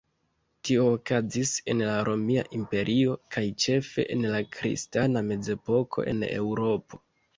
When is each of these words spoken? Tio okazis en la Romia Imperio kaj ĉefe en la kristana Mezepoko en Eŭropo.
Tio 0.67 0.85
okazis 0.91 1.51
en 1.73 1.83
la 1.89 1.97
Romia 2.07 2.43
Imperio 2.59 3.15
kaj 3.35 3.45
ĉefe 3.65 4.07
en 4.15 4.27
la 4.37 4.41
kristana 4.57 5.23
Mezepoko 5.29 6.11
en 6.15 6.27
Eŭropo. 6.31 7.05